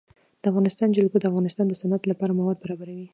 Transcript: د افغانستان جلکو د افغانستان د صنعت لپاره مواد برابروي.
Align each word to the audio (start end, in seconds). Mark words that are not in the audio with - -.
د 0.41 0.43
افغانستان 0.51 0.89
جلکو 0.97 1.17
د 1.19 1.25
افغانستان 1.31 1.65
د 1.67 1.73
صنعت 1.81 2.03
لپاره 2.11 2.37
مواد 2.39 2.57
برابروي. 2.63 3.07